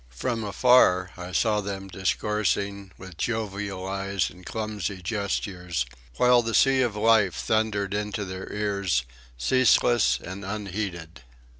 [0.09, 5.85] From afar I saw them discoursing, with jovial eyes and clumsy gestures,
[6.17, 9.03] while the sea of life thundered into their ears
[9.37, 11.21] ceaseless and unheeded.